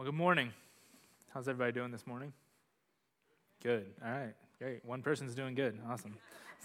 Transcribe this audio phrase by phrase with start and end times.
[0.00, 0.50] Well, good morning.
[1.34, 2.32] How's everybody doing this morning?
[3.62, 3.84] Good.
[4.02, 4.32] All right.
[4.58, 4.82] Great.
[4.82, 5.78] One person's doing good.
[5.90, 6.16] Awesome.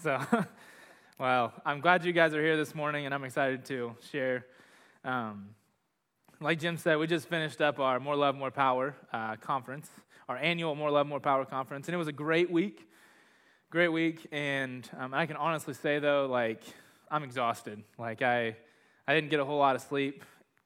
[0.02, 0.18] So,
[1.18, 4.46] well, I'm glad you guys are here this morning, and I'm excited to share.
[5.04, 5.50] Um,
[6.40, 9.90] like Jim said, we just finished up our More Love, More Power uh, conference,
[10.30, 12.88] our annual More Love, More Power conference, and it was a great week.
[13.68, 16.62] Great week, and um, I can honestly say though, like
[17.10, 17.82] I'm exhausted.
[17.98, 18.56] Like I,
[19.06, 20.24] I didn't get a whole lot of sleep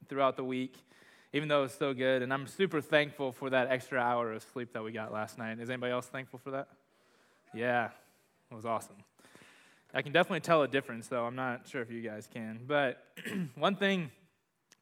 [0.09, 0.77] throughout the week
[1.33, 2.23] even though it's so good.
[2.23, 5.59] And I'm super thankful for that extra hour of sleep that we got last night.
[5.61, 6.69] Is anybody else thankful for that?
[7.55, 7.91] Yeah,
[8.51, 8.97] it was awesome.
[9.93, 11.25] I can definitely tell a difference, though.
[11.25, 12.61] I'm not sure if you guys can.
[12.67, 13.03] But
[13.57, 14.11] one thing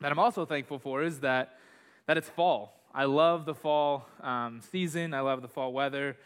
[0.00, 1.58] that I'm also thankful for is that,
[2.06, 2.74] that it's fall.
[2.94, 6.16] I love the fall um, season, I love the fall weather,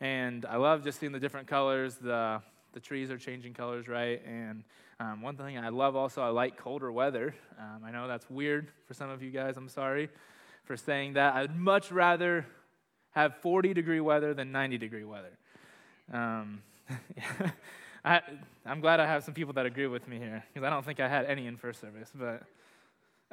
[0.00, 1.96] and I love just seeing the different colors.
[1.96, 2.42] The,
[2.78, 4.22] the trees are changing colors, right?
[4.24, 4.62] And
[5.00, 7.34] um, one thing I love also, I like colder weather.
[7.58, 9.56] Um, I know that's weird for some of you guys.
[9.56, 10.08] I'm sorry
[10.62, 11.34] for saying that.
[11.34, 12.46] I'd much rather
[13.10, 15.36] have 40 degree weather than 90 degree weather.
[16.12, 16.62] Um,
[18.04, 18.22] I,
[18.64, 21.00] am glad I have some people that agree with me here because I don't think
[21.00, 22.12] I had any in first service.
[22.14, 22.44] But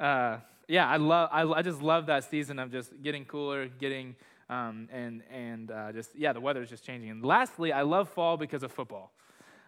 [0.04, 1.28] uh, yeah, I love.
[1.30, 4.16] I, I, just love that season of just getting cooler, getting
[4.50, 7.10] um, and and uh, just yeah, the weather is just changing.
[7.10, 9.12] And lastly, I love fall because of football.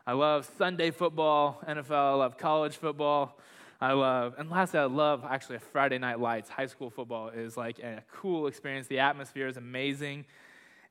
[0.09, 3.37] I love Sunday football, NFL, I love college football.
[3.79, 6.49] I love, and lastly, I love actually Friday night lights.
[6.49, 8.87] High school football is like a cool experience.
[8.87, 10.25] The atmosphere is amazing.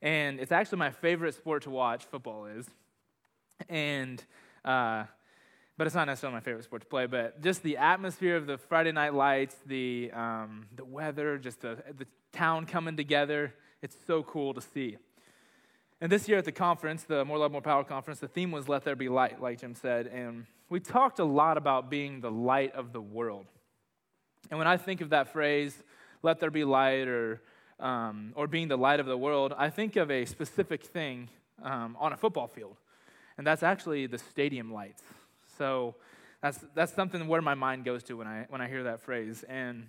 [0.02, 2.70] And it's actually my favorite sport to watch, football is.
[3.68, 4.22] And,
[4.64, 5.06] uh,
[5.76, 8.56] but it's not necessarily my favorite sport to play, but just the atmosphere of the
[8.56, 13.52] Friday night lights, the, um, the weather, just the, the town coming together,
[13.82, 14.96] it's so cool to see.
[16.00, 18.68] And this year at the conference, the More Love, More Power conference, the theme was
[18.68, 20.06] Let There Be Light, like Jim said.
[20.06, 23.46] And we talked a lot about being the light of the world.
[24.48, 25.82] And when I think of that phrase,
[26.22, 27.42] let there be light, or,
[27.80, 31.30] um, or being the light of the world, I think of a specific thing
[31.64, 32.76] um, on a football field.
[33.36, 35.02] And that's actually the stadium lights.
[35.58, 35.96] So
[36.40, 39.44] that's, that's something where my mind goes to when I, when I hear that phrase.
[39.48, 39.88] And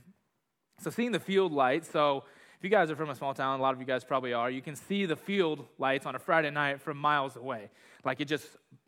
[0.79, 2.23] so seeing the field lights, so
[2.59, 4.52] if you guys are from a small town, a lot of you guys probably are,
[4.52, 7.70] you can see the field lights on a Friday night from miles away.
[8.03, 8.47] Like it just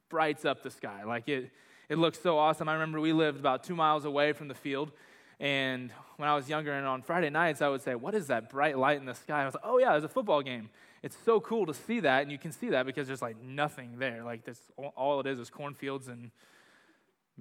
[0.09, 1.05] brights up the sky.
[1.05, 1.49] Like it,
[1.87, 2.67] it looks so awesome.
[2.67, 4.91] I remember we lived about two miles away from the field.
[5.39, 8.49] And when I was younger and on Friday nights, I would say, What is that
[8.49, 9.43] bright light in the sky?
[9.43, 10.69] I was like, Oh, yeah, there's a football game.
[11.01, 12.23] It's so cool to see that.
[12.23, 14.21] And you can see that because there's like nothing there.
[14.25, 14.59] Like, this,
[14.97, 16.29] all it is is cornfields and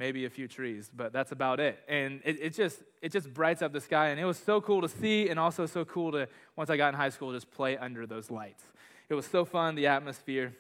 [0.00, 1.78] maybe a few trees, but that's about it.
[1.86, 4.80] And it, it, just it just brights up the sky, and it was so cool
[4.80, 7.76] to see, and also so cool to once I got in high school just play
[7.76, 8.64] under those lights.
[9.10, 10.54] It was so fun, the atmosphere,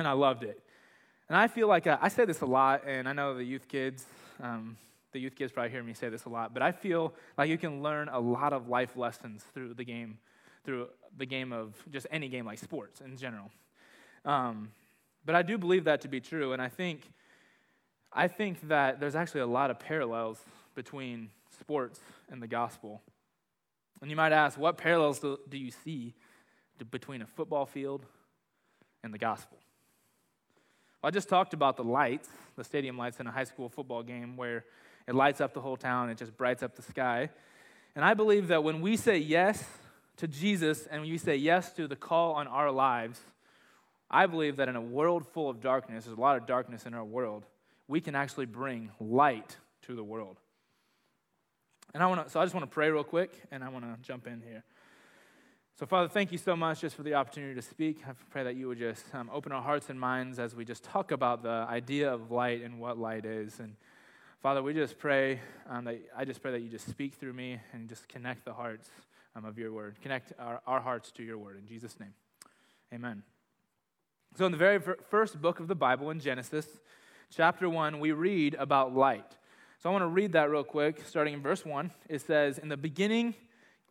[0.00, 0.60] and I loved it.
[1.28, 3.44] And I feel like I, uh, I say this a lot, and I know the
[3.44, 4.04] youth kids.
[4.42, 4.76] Um,
[5.12, 7.58] the youth kids probably hear me say this a lot, but I feel like you
[7.58, 10.18] can learn a lot of life lessons through the game,
[10.64, 13.50] through the game of just any game like sports in general.
[14.24, 14.72] Um,
[15.24, 17.12] but I do believe that to be true, and I think
[18.18, 20.38] I think that there's actually a lot of parallels
[20.74, 21.28] between
[21.60, 22.00] sports
[22.30, 23.02] and the gospel.
[24.00, 26.14] And you might ask, what parallels do, do you see
[26.90, 28.06] between a football field
[29.04, 29.58] and the gospel?
[31.02, 34.02] Well, I just talked about the lights, the stadium lights in a high school football
[34.02, 34.64] game where
[35.06, 37.28] it lights up the whole town, it just brights up the sky.
[37.94, 39.62] And I believe that when we say yes
[40.16, 43.20] to Jesus and when we say yes to the call on our lives,
[44.10, 46.94] I believe that in a world full of darkness, there's a lot of darkness in
[46.94, 47.44] our world,
[47.88, 50.38] we can actually bring light to the world.
[51.94, 53.84] And I want to, so I just want to pray real quick, and I want
[53.84, 54.64] to jump in here.
[55.78, 57.98] So, Father, thank you so much just for the opportunity to speak.
[58.08, 60.82] I pray that you would just um, open our hearts and minds as we just
[60.82, 63.60] talk about the idea of light and what light is.
[63.60, 63.76] And
[64.42, 67.60] Father, we just pray um, that I just pray that you just speak through me
[67.72, 68.88] and just connect the hearts
[69.34, 71.58] um, of your word, connect our, our hearts to your word.
[71.58, 72.14] In Jesus' name,
[72.92, 73.22] Amen.
[74.36, 74.80] So, in the very
[75.10, 76.66] first book of the Bible, in Genesis,
[77.34, 79.36] chapter 1, we read about light.
[79.82, 81.90] So I want to read that real quick, starting in verse 1.
[82.08, 83.34] It says, In the beginning,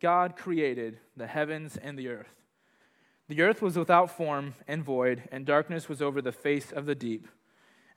[0.00, 2.34] God created the heavens and the earth.
[3.28, 6.94] The earth was without form and void, and darkness was over the face of the
[6.94, 7.26] deep.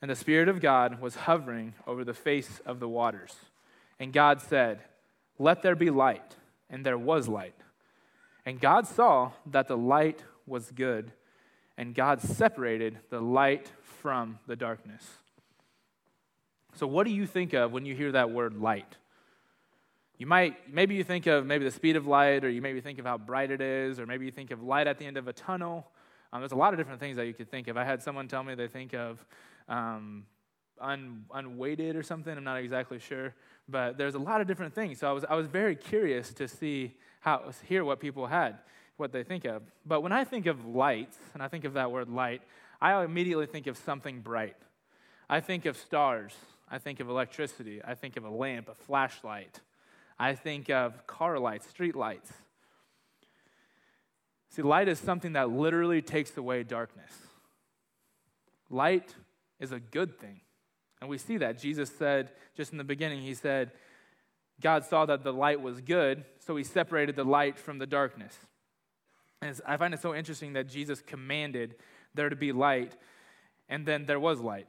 [0.02, 3.34] And the Spirit of God was hovering over the face of the waters.
[3.98, 4.80] And God said,
[5.38, 6.36] Let there be light.
[6.68, 7.54] And there was light.
[8.46, 11.12] And God saw that the light was good,
[11.76, 15.19] and God separated the light from the darkness.
[16.80, 18.96] So, what do you think of when you hear that word light?
[20.16, 22.98] You might, maybe you think of maybe the speed of light, or you maybe think
[22.98, 25.28] of how bright it is, or maybe you think of light at the end of
[25.28, 25.86] a tunnel.
[26.32, 27.76] Um, there's a lot of different things that you could think of.
[27.76, 29.22] I had someone tell me they think of
[29.68, 30.24] um,
[30.80, 32.34] un, unweighted or something.
[32.34, 33.34] I'm not exactly sure,
[33.68, 35.00] but there's a lot of different things.
[35.00, 38.56] So I was, I was very curious to see how, hear what people had,
[38.96, 39.60] what they think of.
[39.84, 42.40] But when I think of lights, and I think of that word light,
[42.80, 44.56] I immediately think of something bright.
[45.28, 46.32] I think of stars.
[46.70, 47.80] I think of electricity.
[47.84, 49.60] I think of a lamp, a flashlight.
[50.18, 52.30] I think of car lights, street lights.
[54.50, 57.12] See, light is something that literally takes away darkness.
[58.68, 59.14] Light
[59.58, 60.40] is a good thing.
[61.00, 61.58] And we see that.
[61.58, 63.72] Jesus said, just in the beginning, He said,
[64.60, 68.36] God saw that the light was good, so He separated the light from the darkness.
[69.40, 71.76] And I find it so interesting that Jesus commanded
[72.14, 72.96] there to be light,
[73.68, 74.66] and then there was light.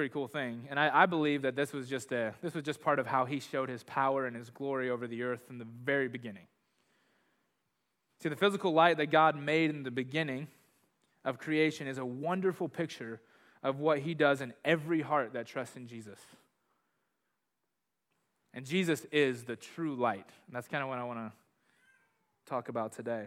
[0.00, 0.66] Pretty cool thing.
[0.70, 3.26] And I, I, believe that this was, just a, this was just part of how
[3.26, 6.46] he showed his power and his glory over the earth from the very beginning.
[8.22, 10.48] See, the physical light that God made in the beginning
[11.22, 13.20] of creation is a wonderful picture
[13.62, 16.18] of what he does in every heart that trusts in Jesus.
[18.54, 20.30] And Jesus is the true light.
[20.46, 21.32] And that's kind of what I want to
[22.46, 23.26] talk about today.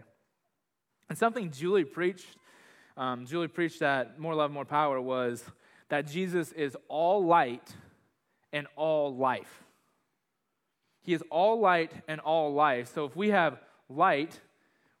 [1.08, 2.36] And something Julie preached,
[2.96, 5.44] um, Julie preached that More Love, More Power was
[5.88, 7.74] that Jesus is all light
[8.52, 9.64] and all life.
[11.02, 12.92] He is all light and all life.
[12.94, 14.40] So if we have light,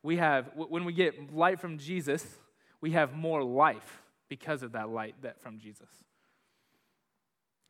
[0.02, 2.26] we have, when we get light from Jesus,
[2.80, 5.88] we have more life because of that light that from Jesus.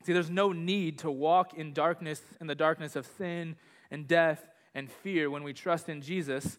[0.04, 3.56] See, there's no need to walk in darkness, in the darkness of sin
[3.90, 4.44] and death
[4.74, 6.58] and fear when we trust in Jesus,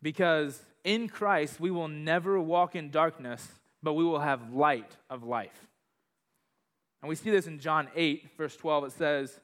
[0.00, 3.46] because in Christ we will never walk in darkness,
[3.82, 5.68] but we will have light of life.
[7.02, 8.84] And we see this in John 8, verse 12.
[8.84, 9.40] It says,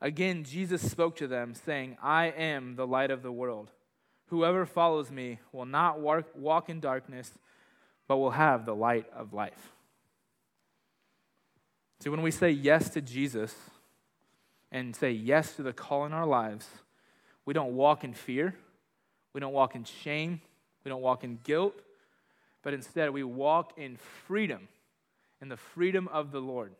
[0.00, 3.70] Again, Jesus spoke to them, saying, I am the light of the world.
[4.26, 7.32] Whoever follows me will not walk in darkness,
[8.08, 9.72] but will have the light of life.
[12.00, 13.54] See, when we say yes to Jesus
[14.72, 16.66] and say yes to the call in our lives,
[17.44, 18.54] we don't walk in fear,
[19.32, 20.40] we don't walk in shame,
[20.84, 21.74] we don't walk in guilt,
[22.62, 23.96] but instead we walk in
[24.26, 24.68] freedom,
[25.40, 26.72] in the freedom of the Lord.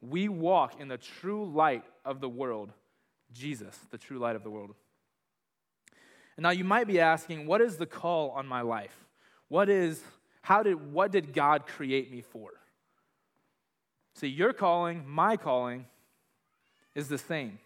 [0.00, 2.72] We walk in the true light of the world,
[3.32, 4.74] Jesus, the true light of the world.
[6.36, 8.96] And now you might be asking, what is the call on my life?
[9.48, 10.02] What is,
[10.42, 12.50] how did, what did God create me for?
[14.14, 15.86] See, your calling, my calling,
[16.94, 17.58] is the same.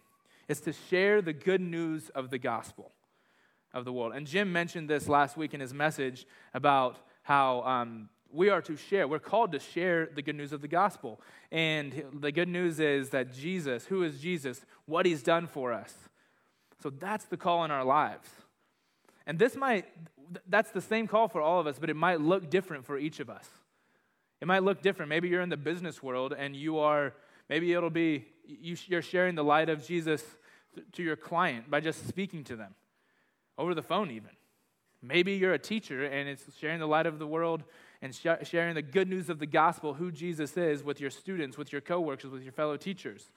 [0.49, 2.93] It's to share the good news of the gospel
[3.73, 4.13] of the world.
[4.15, 8.77] And Jim mentioned this last week in his message about how um, we are to
[8.77, 9.07] share.
[9.07, 11.21] We're called to share the good news of the gospel.
[11.53, 15.95] And the good news is that Jesus, who is Jesus, what he's done for us.
[16.83, 18.29] So that's the call in our lives.
[19.27, 19.87] And this might,
[20.49, 23.21] that's the same call for all of us, but it might look different for each
[23.21, 23.49] of us.
[24.41, 25.09] It might look different.
[25.09, 27.15] Maybe you're in the business world and you are,
[27.49, 30.23] maybe it'll be, you're sharing the light of Jesus
[30.93, 32.75] to your client by just speaking to them
[33.57, 34.31] over the phone, even.
[35.01, 37.63] Maybe you're a teacher and it's sharing the light of the world
[38.05, 41.73] and sharing the good news of the gospel, who Jesus is, with your students, with
[41.73, 43.31] your coworkers, with your fellow teachers.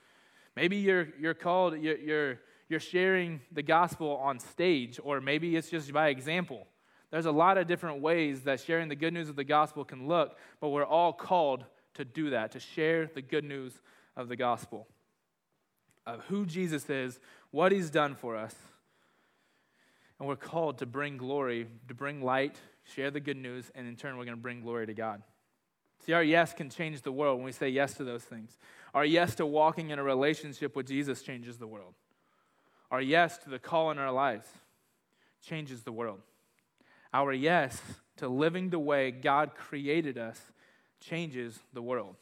[0.57, 5.69] Maybe you're, you're called, you're, you're you're sharing the gospel on stage, or maybe it's
[5.69, 6.67] just by example.
[7.11, 10.05] There's a lot of different ways that sharing the good news of the gospel can
[10.05, 13.71] look, but we're all called to do that, to share the good news
[14.17, 14.85] of the gospel,
[16.05, 17.19] of who Jesus is,
[17.51, 18.55] what he's done for us.
[20.19, 22.57] And we're called to bring glory, to bring light,
[22.95, 25.21] share the good news, and in turn, we're going to bring glory to God.
[26.05, 28.57] See, our yes can change the world when we say yes to those things.
[28.93, 31.93] Our yes to walking in a relationship with Jesus changes the world.
[32.91, 34.47] Our yes to the call in our lives
[35.41, 36.19] changes the world.
[37.13, 37.81] Our yes
[38.17, 40.39] to living the way God created us
[40.99, 42.15] changes the world.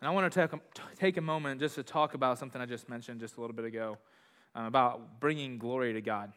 [0.00, 0.60] And I want to take a,
[0.96, 3.64] take a moment just to talk about something I just mentioned just a little bit
[3.64, 3.98] ago
[4.54, 6.32] um, about bringing glory to God.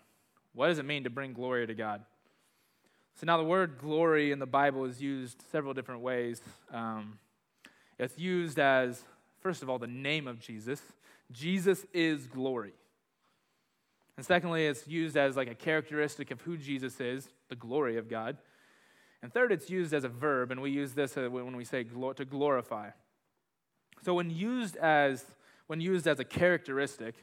[0.54, 2.04] What does it mean to bring glory to God?
[3.16, 6.42] So, now the word glory in the Bible is used several different ways.
[6.72, 7.20] Um,
[7.98, 9.04] it's used as
[9.40, 10.82] First of all, the name of Jesus.
[11.32, 12.74] Jesus is glory.
[14.18, 18.10] And secondly, it's used as like a characteristic of who Jesus is, the glory of
[18.10, 18.38] God.
[19.22, 21.84] And third, it's used as a verb, and we use this uh, when we say
[21.84, 22.90] to glorify.
[24.04, 25.24] So when used as
[25.68, 27.16] when used as a characteristic,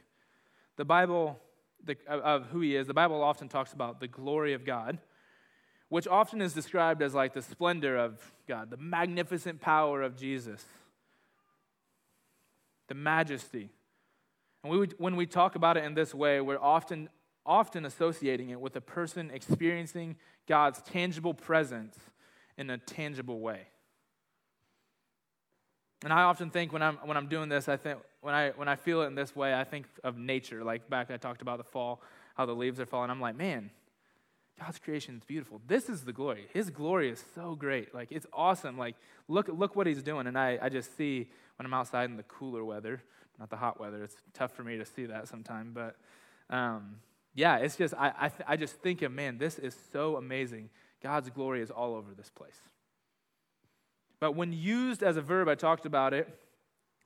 [0.77, 1.39] the Bible
[1.83, 4.97] the, of who he is, the Bible often talks about the glory of God,
[5.89, 10.65] which often is described as like the splendor of God, the magnificent power of Jesus
[12.87, 13.69] the majesty.
[14.63, 17.09] And we would, when we talk about it in this way, we're often,
[17.45, 20.15] often associating it with a person experiencing
[20.47, 21.97] God's tangible presence
[22.57, 23.67] in a tangible way.
[26.05, 28.67] And I often think when I'm, when I'm doing this, I think when I, when
[28.67, 30.63] I feel it in this way, I think of nature.
[30.63, 31.99] Like back I talked about the fall,
[32.35, 33.09] how the leaves are falling.
[33.09, 33.71] I'm like, man,
[34.59, 35.61] God's creation is beautiful.
[35.65, 36.45] This is the glory.
[36.53, 37.95] His glory is so great.
[37.95, 38.77] Like it's awesome.
[38.77, 38.95] Like
[39.27, 40.27] look look what he's doing.
[40.27, 43.01] And I, I just see when I'm outside in the cooler weather,
[43.39, 44.03] not the hot weather.
[44.03, 45.73] It's tough for me to see that sometimes.
[45.73, 45.95] But
[46.51, 46.97] um,
[47.33, 50.69] yeah, it's just I I, th- I just think of man, this is so amazing.
[51.01, 52.61] God's glory is all over this place.
[54.19, 56.27] But when used as a verb, I talked about it.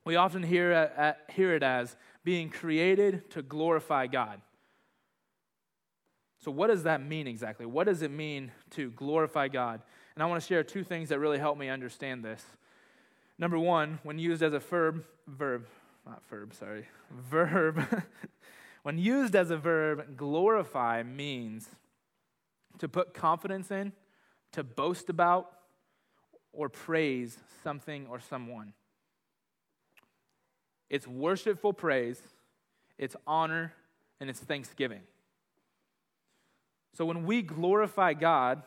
[0.04, 4.40] We often hear, uh, hear it as being created to glorify God.
[6.42, 7.66] So, what does that mean exactly?
[7.66, 9.82] What does it mean to glorify God?
[10.14, 12.42] And I want to share two things that really help me understand this.
[13.38, 15.66] Number one, when used as a verb, verb,
[16.06, 17.84] not verb, sorry, verb,
[18.82, 21.68] when used as a verb, glorify means
[22.78, 23.92] to put confidence in,
[24.52, 25.52] to boast about,
[26.52, 28.72] or praise something or someone.
[30.88, 32.20] It's worshipful praise,
[32.98, 33.72] it's honor,
[34.18, 35.02] and it's thanksgiving.
[36.94, 38.62] So when we glorify God,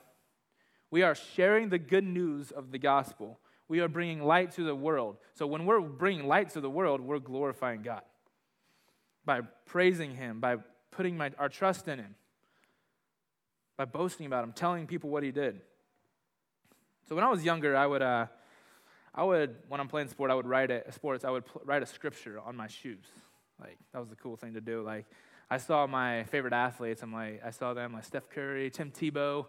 [0.90, 3.40] we are sharing the good news of the gospel.
[3.68, 5.18] We are bringing light to the world.
[5.34, 8.04] So when we're bringing light to the world, we're glorifying God
[9.26, 10.58] by praising Him, by
[10.92, 12.16] putting my, our trust in Him,
[13.78, 15.62] by boasting about Him, telling people what He did.
[17.08, 18.28] So when I was younger, I would, uh,
[19.14, 21.26] I would when I'm playing sport, I would write a sports.
[21.26, 23.06] I would pl- write a scripture on my shoes.
[23.60, 24.82] Like that was the cool thing to do.
[24.82, 25.06] Like
[25.50, 27.04] I saw my favorite athletes.
[27.04, 29.46] I'm like, I saw them like Steph Curry, Tim Tebow.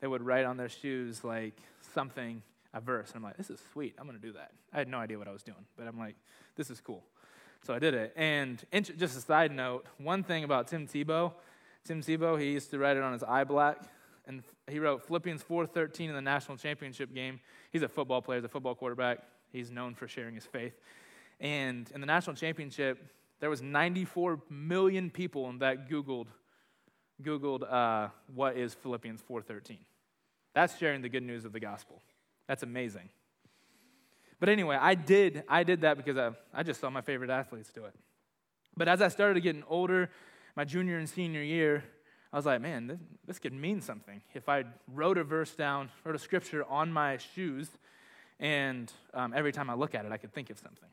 [0.00, 1.54] They would write on their shoes like
[1.94, 3.08] something, a verse.
[3.08, 3.94] And I'm like, this is sweet.
[3.98, 4.52] I'm to do that.
[4.72, 6.14] I had no idea what I was doing, but I'm like,
[6.56, 7.02] this is cool.
[7.66, 8.12] So I did it.
[8.16, 11.32] And just a side note, one thing about Tim Tebow,
[11.84, 13.78] Tim Tebow, he used to write it on his eye black.
[14.28, 17.40] And he wrote Philippians 4.13 in the national championship game.
[17.72, 19.20] He's a football player, he's a football quarterback.
[19.50, 20.74] He's known for sharing his faith.
[21.40, 23.02] And in the national championship,
[23.40, 26.26] there was 94 million people that Googled,
[27.22, 29.78] Googled uh, what is Philippians 4.13.
[30.54, 32.02] That's sharing the good news of the gospel.
[32.46, 33.08] That's amazing.
[34.40, 37.70] But anyway, I did, I did that because I, I just saw my favorite athletes
[37.72, 37.94] do it.
[38.76, 40.10] But as I started getting older,
[40.56, 41.84] my junior and senior year,
[42.32, 44.20] I was like, man, this, this could mean something.
[44.34, 47.68] If I wrote a verse down, wrote a scripture on my shoes,
[48.38, 50.88] and um, every time I look at it, I could think of something.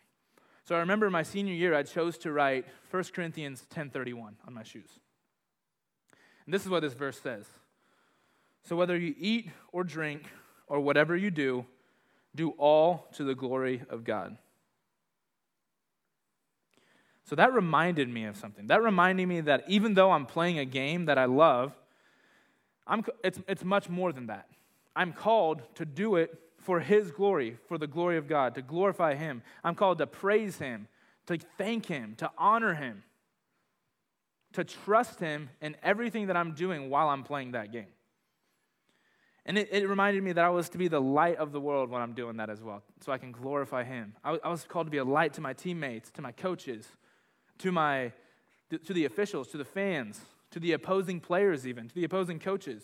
[0.64, 4.64] So I remember my senior year, I chose to write 1 Corinthians 10.31 on my
[4.64, 4.90] shoes.
[6.46, 7.46] And this is what this verse says.
[8.64, 10.24] So whether you eat or drink
[10.68, 11.66] or whatever you do,
[12.34, 14.38] do all to the glory of God.
[17.26, 18.68] So that reminded me of something.
[18.68, 21.74] That reminded me that even though I'm playing a game that I love,
[22.86, 24.48] I'm, it's, it's much more than that.
[24.96, 29.16] I'm called to do it for His glory, for the glory of God, to glorify
[29.16, 29.42] Him.
[29.64, 30.88] I'm called to praise Him,
[31.26, 33.04] to thank Him, to honor Him,
[34.54, 37.88] to trust Him in everything that I'm doing while I'm playing that game.
[39.48, 41.92] And it, it, reminded me that I was to be the light of the world
[41.92, 44.16] when I'm doing that as well, so I can glorify Him.
[44.24, 46.88] I, I was called to be a light to my teammates, to my coaches,
[47.60, 48.12] to, my,
[48.70, 50.22] to the officials, to the fans,
[50.52, 52.84] to the opposing players, even, to the opposing coaches.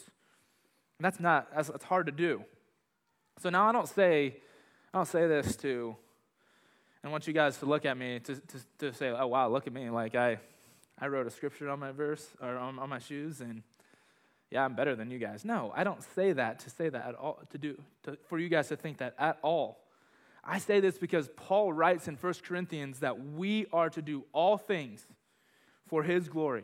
[0.98, 2.44] And that's not, that's, that's hard to do.
[3.42, 4.38] So now I don't say,
[4.94, 5.96] I don't say this to,
[7.04, 9.66] I want you guys to look at me to, to, to say, oh, wow, look
[9.66, 9.90] at me.
[9.90, 10.38] Like I,
[11.00, 13.64] I wrote a scripture on my verse or on, on my shoes and
[14.52, 15.46] yeah, I'm better than you guys.
[15.46, 18.50] No, I don't say that to say that at all, to do, to, for you
[18.50, 19.80] guys to think that at all.
[20.44, 24.58] I say this because Paul writes in 1 Corinthians that we are to do all
[24.58, 25.06] things
[25.88, 26.64] for his glory,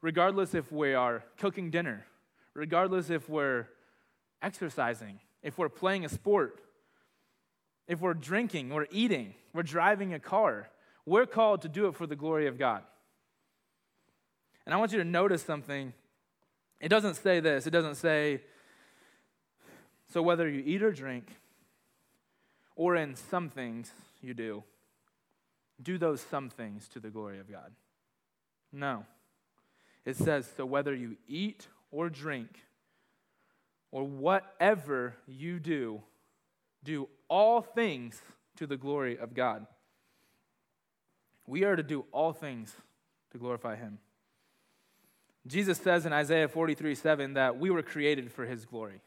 [0.00, 2.06] regardless if we are cooking dinner,
[2.54, 3.66] regardless if we're
[4.42, 6.60] exercising, if we're playing a sport,
[7.88, 10.68] if we're drinking or eating, we're driving a car.
[11.06, 12.82] We're called to do it for the glory of God.
[14.64, 15.92] And I want you to notice something.
[16.80, 17.66] It doesn't say this.
[17.66, 18.40] It doesn't say,
[20.12, 21.28] so whether you eat or drink,
[22.76, 24.62] or in some things you do,
[25.82, 27.72] do those some things to the glory of God.
[28.72, 29.04] No.
[30.04, 32.48] It says, so whether you eat or drink,
[33.94, 36.02] or whatever you do,
[36.82, 38.20] do all things
[38.56, 39.66] to the glory of God.
[41.46, 42.74] We are to do all things
[43.30, 44.00] to glorify Him.
[45.46, 49.00] Jesus says in Isaiah 43 7 that we were created for His glory.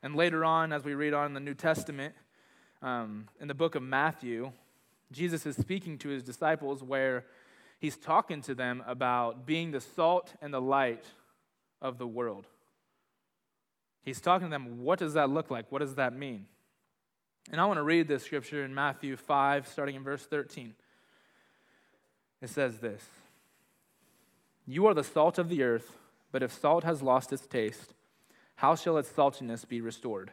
[0.00, 2.14] And later on, as we read on in the New Testament,
[2.82, 4.52] um, in the book of Matthew,
[5.12, 7.24] Jesus is speaking to his disciples where
[7.78, 11.04] he's talking to them about being the salt and the light
[11.80, 12.46] of the world.
[14.02, 15.70] He's talking to them, what does that look like?
[15.70, 16.46] What does that mean?
[17.50, 20.74] And I want to read this scripture in Matthew 5, starting in verse 13.
[22.40, 23.02] It says this
[24.66, 25.98] You are the salt of the earth,
[26.32, 27.94] but if salt has lost its taste,
[28.56, 30.32] how shall its saltiness be restored?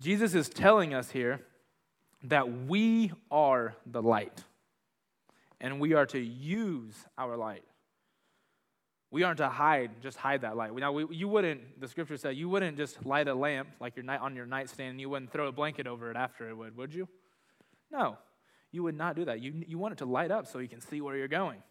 [0.00, 1.40] Jesus is telling us here
[2.24, 4.44] that we are the light,
[5.60, 7.64] and we are to use our light.
[9.10, 10.74] We aren't to hide, just hide that light.
[10.74, 14.04] Now, we, you wouldn't, the scripture said, you wouldn't just light a lamp like your
[14.04, 16.76] night on your nightstand and you wouldn't throw a blanket over it after it would,
[16.76, 17.08] would you?
[17.90, 18.18] No,
[18.70, 19.40] you would not do that.
[19.40, 21.62] You, you want it to light up so you can see where you're going.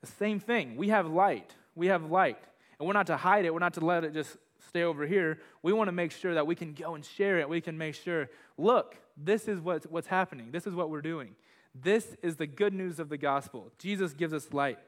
[0.00, 0.76] The same thing.
[0.76, 1.54] We have light.
[1.76, 2.38] We have light.
[2.78, 3.52] And we're not to hide it.
[3.52, 4.36] We're not to let it just
[4.68, 5.38] stay over here.
[5.62, 7.48] We want to make sure that we can go and share it.
[7.48, 10.50] We can make sure, look, this is what's, what's happening.
[10.50, 11.34] This is what we're doing.
[11.74, 13.70] This is the good news of the gospel.
[13.78, 14.78] Jesus gives us light.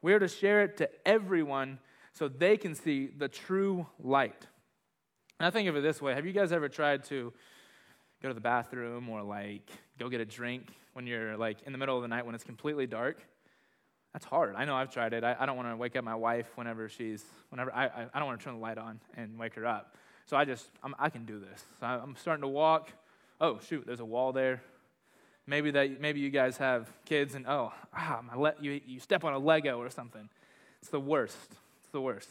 [0.00, 1.78] We are to share it to everyone
[2.12, 4.46] so they can see the true light.
[5.38, 7.32] And I think of it this way Have you guys ever tried to
[8.22, 11.78] go to the bathroom or like go get a drink when you're like in the
[11.78, 13.22] middle of the night when it's completely dark?
[14.12, 14.54] That's hard.
[14.56, 15.24] I know I've tried it.
[15.24, 18.18] I, I don't want to wake up my wife whenever she's, whenever, I, I, I,
[18.18, 19.96] don't want to turn the light on and wake her up.
[20.26, 21.64] So I just, I'm, i can do this.
[21.80, 22.92] So I'm starting to walk.
[23.40, 24.62] Oh, shoot, there's a wall there.
[25.46, 29.24] Maybe that, maybe you guys have kids and, oh, ah, my le- you, you step
[29.24, 30.28] on a Lego or something.
[30.80, 31.36] It's the worst.
[31.82, 32.28] It's the worst.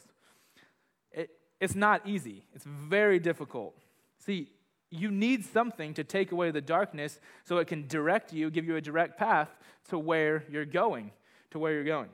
[1.12, 2.46] It, it's not easy.
[2.54, 3.76] It's very difficult.
[4.20, 4.50] See,
[4.92, 8.76] you need something to take away the darkness so it can direct you, give you
[8.76, 9.50] a direct path
[9.90, 11.12] to where you're going
[11.52, 12.10] to where you're going.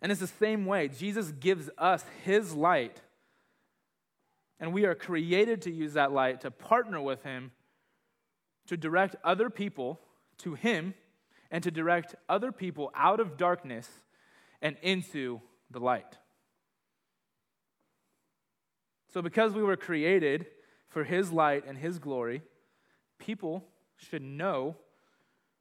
[0.00, 0.88] And it's the same way.
[0.88, 3.00] Jesus gives us his light,
[4.60, 7.50] and we are created to use that light to partner with him
[8.68, 9.98] to direct other people
[10.38, 10.94] to him
[11.50, 13.88] and to direct other people out of darkness
[14.60, 15.40] and into
[15.70, 16.18] the light.
[19.12, 20.46] So, because we were created
[20.88, 22.42] for his light and his glory,
[23.18, 23.64] people
[23.96, 24.76] should know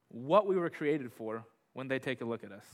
[0.09, 1.45] what we were created for
[1.77, 2.65] when they take a look at us.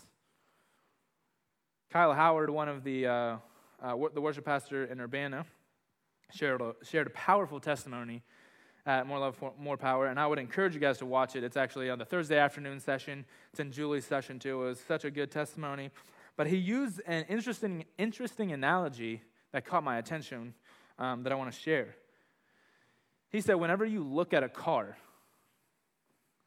[1.92, 3.36] Kyle Howard, one of the, uh,
[3.84, 5.46] uh, the worship pastor in Urbana,
[6.34, 8.24] shared a, shared a powerful testimony
[8.86, 11.44] at More Love, More Power, and I would encourage you guys to watch it.
[11.44, 13.26] It's actually on the Thursday afternoon session.
[13.52, 14.64] It's in Julie's session too.
[14.64, 15.92] It was such a good testimony.
[16.38, 20.54] But he used an interesting, interesting analogy that caught my attention
[20.98, 21.98] um, that I want to share.
[23.32, 24.96] He said, whenever you look at a car,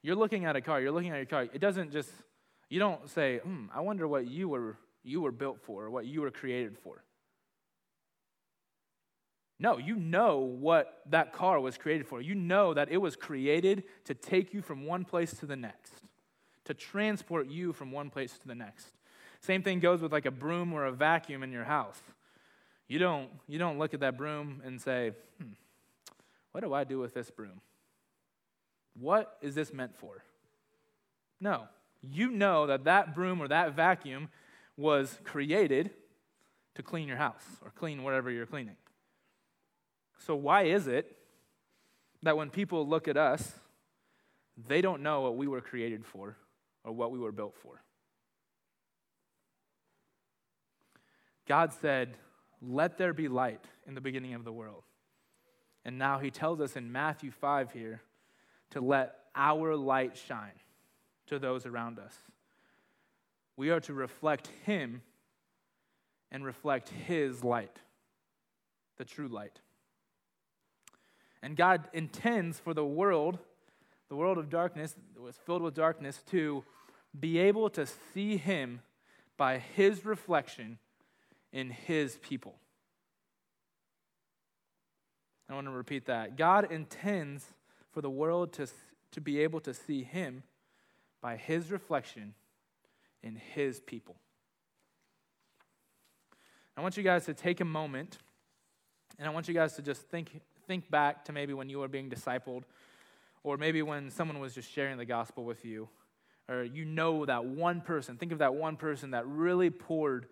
[0.00, 2.10] you're looking at a car, you're looking at your car, it doesn't just
[2.68, 6.06] you don't say, hmm, I wonder what you were, you were built for, or what
[6.06, 7.02] you were created for.
[9.58, 12.20] No, you know what that car was created for.
[12.20, 15.92] You know that it was created to take you from one place to the next,
[16.64, 18.88] to transport you from one place to the next.
[19.40, 22.00] Same thing goes with like a broom or a vacuum in your house.
[22.88, 25.52] You don't, you don't look at that broom and say, hmm,
[26.52, 27.60] what do I do with this broom?
[28.98, 30.22] What is this meant for?
[31.40, 31.68] No
[32.10, 34.28] you know that that broom or that vacuum
[34.76, 35.90] was created
[36.74, 38.76] to clean your house or clean whatever you're cleaning.
[40.18, 41.16] So, why is it
[42.22, 43.52] that when people look at us,
[44.68, 46.36] they don't know what we were created for
[46.84, 47.82] or what we were built for?
[51.46, 52.16] God said,
[52.60, 54.82] Let there be light in the beginning of the world.
[55.84, 58.02] And now he tells us in Matthew 5 here
[58.70, 60.58] to let our light shine
[61.26, 62.14] to those around us.
[63.56, 65.02] We are to reflect Him
[66.30, 67.78] and reflect His light,
[68.96, 69.60] the true light.
[71.42, 73.38] And God intends for the world,
[74.08, 76.64] the world of darkness, that was filled with darkness, to
[77.18, 78.80] be able to see Him
[79.36, 80.78] by His reflection
[81.52, 82.56] in His people.
[85.48, 86.36] I want to repeat that.
[86.36, 87.54] God intends
[87.92, 88.66] for the world to,
[89.12, 90.42] to be able to see Him
[91.26, 92.34] by his reflection
[93.24, 94.14] in his people.
[96.76, 98.18] I want you guys to take a moment
[99.18, 101.88] and I want you guys to just think, think back to maybe when you were
[101.88, 102.62] being discipled,
[103.42, 105.88] or maybe when someone was just sharing the gospel with you,
[106.48, 108.16] or you know that one person.
[108.16, 110.26] Think of that one person that really poured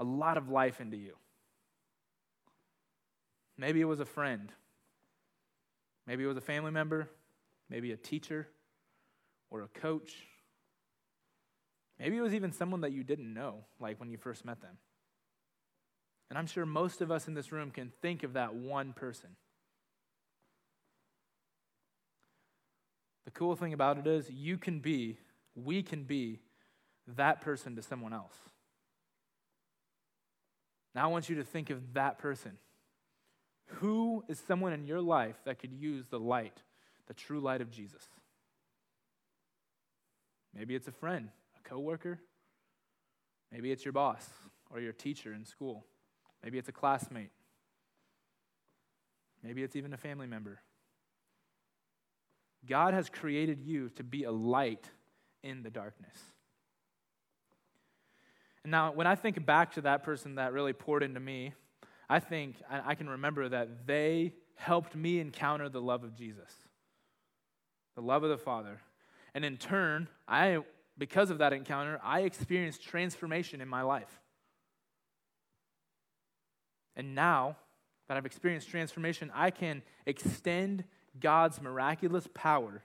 [0.00, 1.14] a lot of life into you.
[3.56, 4.50] Maybe it was a friend.
[6.04, 7.08] Maybe it was a family member,
[7.70, 8.48] maybe a teacher,
[9.52, 10.16] or a coach.
[12.02, 14.76] Maybe it was even someone that you didn't know, like when you first met them.
[16.30, 19.30] And I'm sure most of us in this room can think of that one person.
[23.24, 25.18] The cool thing about it is, you can be,
[25.54, 26.40] we can be
[27.06, 28.34] that person to someone else.
[30.96, 32.58] Now I want you to think of that person.
[33.76, 36.62] Who is someone in your life that could use the light,
[37.06, 38.02] the true light of Jesus?
[40.52, 41.28] Maybe it's a friend,
[41.62, 42.20] coworker.
[43.50, 44.28] Maybe it's your boss
[44.70, 45.84] or your teacher in school.
[46.42, 47.30] Maybe it's a classmate.
[49.42, 50.60] Maybe it's even a family member.
[52.66, 54.88] God has created you to be a light
[55.42, 56.16] in the darkness.
[58.64, 61.52] And now, when I think back to that person that really poured into me,
[62.08, 66.52] I think I can remember that they helped me encounter the love of Jesus,
[67.96, 68.80] the love of the Father.
[69.34, 70.58] And in turn, I,
[70.98, 74.20] because of that encounter, I experienced transformation in my life.
[76.96, 77.56] And now
[78.08, 80.84] that I've experienced transformation, I can extend
[81.18, 82.82] God's miraculous power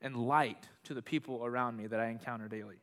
[0.00, 2.76] and light to the people around me that I encounter daily.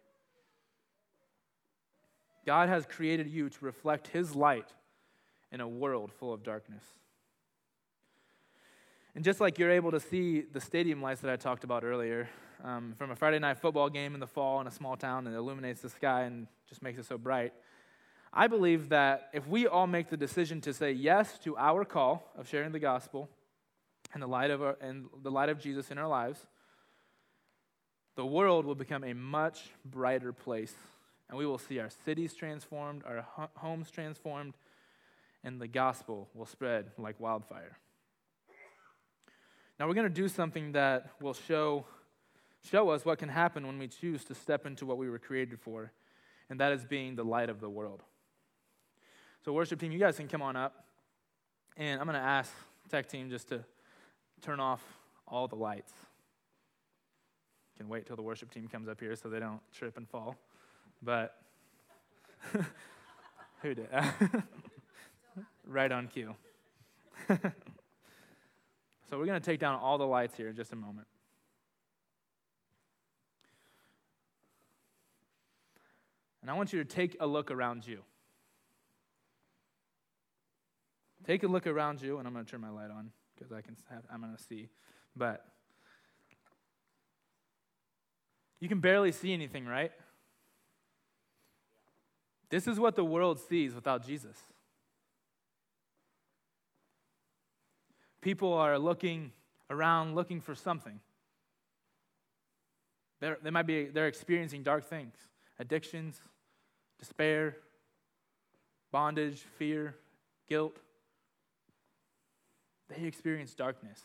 [2.45, 4.67] God has created you to reflect His light
[5.51, 6.83] in a world full of darkness.
[9.15, 12.27] And just like you're able to see the stadium lights that I talked about earlier,
[12.63, 15.33] um, from a Friday night football game in the fall in a small town that
[15.33, 17.53] illuminates the sky and just makes it so bright,
[18.33, 22.31] I believe that if we all make the decision to say yes to our call
[22.35, 23.29] of sharing the gospel
[24.13, 26.47] and the light of, our, and the light of Jesus in our lives,
[28.15, 30.73] the world will become a much brighter place
[31.29, 34.55] and we will see our cities transformed, our homes transformed,
[35.43, 37.77] and the gospel will spread like wildfire.
[39.79, 41.85] Now, we're going to do something that will show,
[42.69, 45.59] show us what can happen when we choose to step into what we were created
[45.59, 45.91] for,
[46.49, 48.03] and that is being the light of the world.
[49.43, 50.85] So, worship team, you guys can come on up,
[51.75, 52.51] and I'm going to ask
[52.89, 53.63] tech team just to
[54.41, 54.81] turn off
[55.27, 55.91] all the lights.
[57.77, 60.35] Can wait till the worship team comes up here so they don't trip and fall.
[61.01, 61.35] But
[63.61, 63.87] who did?
[65.65, 66.35] right on cue.
[69.09, 71.07] so we're going to take down all the lights here in just a moment.
[76.41, 77.99] And I want you to take a look around you.
[81.25, 83.61] Take a look around you, and I'm going to turn my light on because I
[83.61, 84.67] can have, I'm going to see.
[85.15, 85.45] But
[88.59, 89.91] you can barely see anything, right?
[92.49, 94.37] This is what the world sees without Jesus.
[98.23, 99.31] People are looking
[99.69, 100.99] around looking for something.
[103.19, 105.15] They're, they might be they're experiencing dark things,
[105.59, 106.19] addictions,
[106.97, 107.57] despair,
[108.91, 109.95] bondage, fear,
[110.49, 110.77] guilt.
[112.89, 114.01] They experience darkness.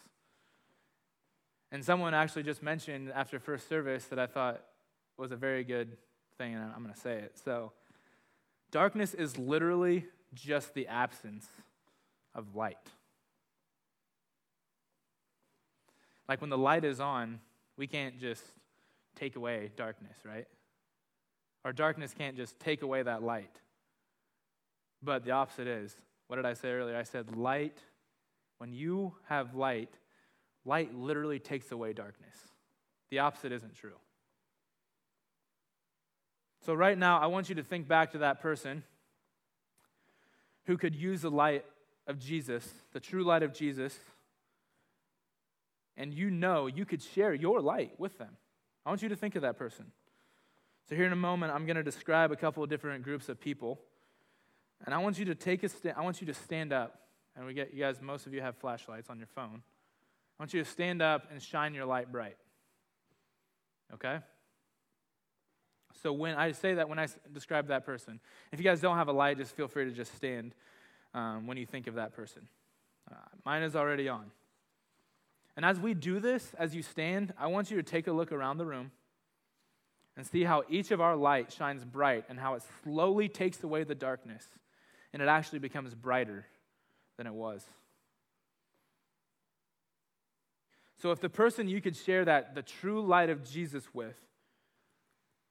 [1.73, 4.63] And someone actually just mentioned after first service that I thought
[5.17, 5.97] was a very good
[6.37, 7.39] thing, and I'm going to say it.
[7.45, 7.73] So,
[8.71, 10.05] Darkness is literally
[10.35, 11.47] just the absence
[12.35, 12.77] of light.
[16.29, 17.41] Like when the light is on,
[17.77, 18.43] we can't just
[19.17, 20.47] take away darkness, right?
[21.65, 23.61] Our darkness can't just take away that light.
[25.03, 26.97] But the opposite is what did I say earlier?
[26.97, 27.79] I said light,
[28.59, 29.95] when you have light,
[30.65, 32.37] light literally takes away darkness.
[33.11, 33.97] The opposite isn't true.
[36.67, 38.83] So, right now, I want you to think back to that person
[40.67, 41.65] who could use the light
[42.07, 43.99] of Jesus, the true light of Jesus,
[45.99, 48.37] and you know you could share your light with them.
[48.87, 49.85] I want you to think of that person.
[50.89, 53.39] So, here in a moment, I'm going to describe a couple of different groups of
[53.39, 53.79] people.
[54.87, 57.01] And I want you to take a stand, I want you to stand up.
[57.37, 59.63] And we get you guys, most of you have flashlights on your phone.
[60.39, 62.37] I want you to stand up and shine your light bright.
[63.93, 64.19] Okay?
[66.03, 68.21] So when I say that, when I describe that person,
[68.53, 70.55] if you guys don't have a light, just feel free to just stand
[71.13, 72.49] um, when you think of that person.
[73.11, 74.31] Uh, mine is already on.
[75.59, 78.31] And as we do this, as you stand, I want you to take a look
[78.31, 78.93] around the room
[80.17, 83.83] and see how each of our light shines bright and how it slowly takes away
[83.83, 84.47] the darkness
[85.13, 86.47] and it actually becomes brighter
[87.17, 87.65] than it was.
[91.03, 94.15] So if the person you could share that the true light of Jesus with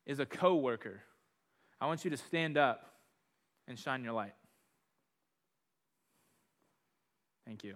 [0.05, 1.01] is a coworker,
[1.81, 2.85] I want you to stand up
[3.67, 4.35] and shine your light.
[7.45, 7.75] Thank you.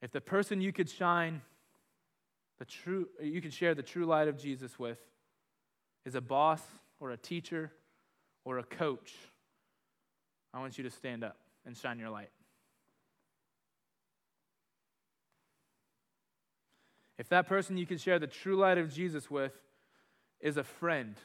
[0.00, 1.42] If the person you could shine
[2.58, 4.98] the true, you could share the true light of Jesus with
[6.04, 6.62] is a boss
[7.00, 7.72] or a teacher
[8.44, 9.14] or a coach,
[10.54, 12.30] I want you to stand up and shine your light.
[17.18, 19.52] If that person you could share the true light of Jesus with
[20.40, 21.16] is a friend,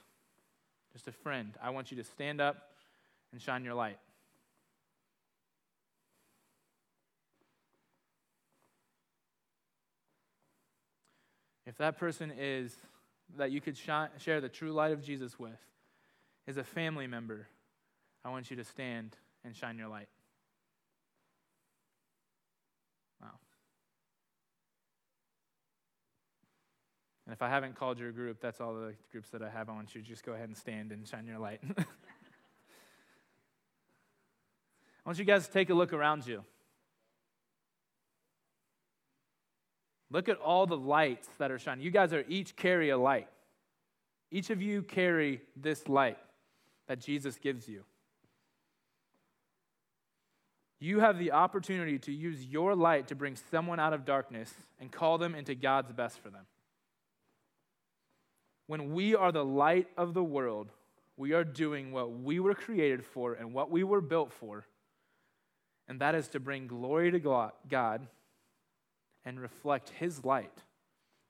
[0.91, 2.57] just a friend, I want you to stand up
[3.31, 3.99] and shine your light.
[11.65, 12.75] If that person is
[13.37, 15.59] that you could share the true light of Jesus with
[16.45, 17.47] is a family member,
[18.25, 20.09] I want you to stand and shine your light.
[23.21, 23.29] Wow.
[27.25, 29.69] And if I haven't called your group, that's all the groups that I have.
[29.69, 31.61] I want you to just go ahead and stand and shine your light.
[31.77, 31.85] I
[35.05, 36.43] want you guys to take a look around you.
[40.13, 41.83] Look at all the lights that are shining.
[41.83, 43.27] You guys are each carry a light.
[44.29, 46.19] Each of you carry this light
[46.87, 47.83] that Jesus gives you.
[50.79, 54.91] You have the opportunity to use your light to bring someone out of darkness and
[54.91, 56.45] call them into God's best for them.
[58.67, 60.69] When we are the light of the world,
[61.17, 64.65] we are doing what we were created for and what we were built for,
[65.87, 68.07] and that is to bring glory to God
[69.25, 70.57] and reflect His light,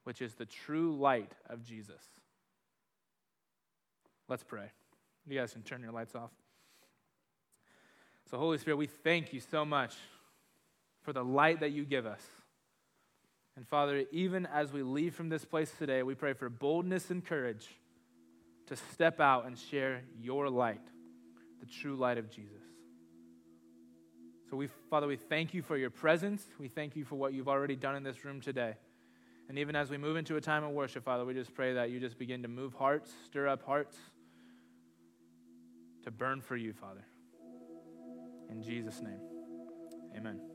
[0.03, 2.01] which is the true light of Jesus.
[4.27, 4.71] Let's pray.
[5.27, 6.31] You guys can turn your lights off.
[8.29, 9.95] So, Holy Spirit, we thank you so much
[11.03, 12.21] for the light that you give us.
[13.55, 17.23] And Father, even as we leave from this place today, we pray for boldness and
[17.23, 17.67] courage
[18.67, 20.81] to step out and share your light,
[21.59, 22.62] the true light of Jesus.
[24.53, 26.45] So, we, Father, we thank you for your presence.
[26.59, 28.75] We thank you for what you've already done in this room today.
[29.49, 31.89] And even as we move into a time of worship, Father, we just pray that
[31.89, 33.97] you just begin to move hearts, stir up hearts
[36.03, 37.03] to burn for you, Father.
[38.51, 39.21] In Jesus' name,
[40.15, 40.52] amen.